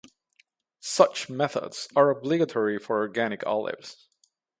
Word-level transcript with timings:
Such 0.79 1.29
methods 1.29 1.87
are 1.95 2.09
obligatory 2.09 2.79
for 2.79 3.01
organic 3.01 3.45
olives. 3.45 4.07